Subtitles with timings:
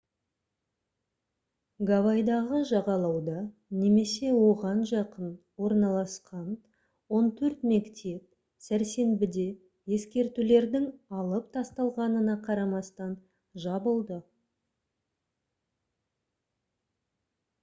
[1.89, 3.35] гавайдағы жағалауда
[3.81, 5.35] немесе оған жақын
[5.67, 6.47] орналасқан
[7.17, 8.23] он төрт мектеп
[8.69, 9.45] сәрсенбіде
[9.99, 10.87] ескертулердің
[11.21, 13.15] алып тасталғанына қарамастан
[13.67, 14.17] жабылды